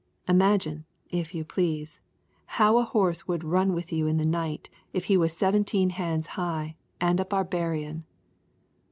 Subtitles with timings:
[0.27, 2.01] Imagine, if you please,
[2.57, 6.25] how a horse would run with you in the night if he was seventeen hands
[6.33, 8.05] high and a barbarian!